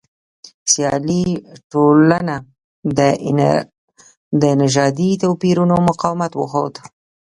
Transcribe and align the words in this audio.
سیالي 0.71 1.23
ټولنه 1.71 2.35
د 4.41 4.43
نژادي 4.61 5.11
توپیرونو 5.23 5.75
مقاومت 5.89 6.31
وښود. 6.35 6.75